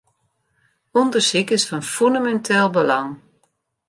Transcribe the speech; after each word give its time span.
Undersyk 1.01 1.49
is 1.55 1.65
fan 1.69 1.85
fûneminteel 1.93 2.67
belang. 2.75 3.09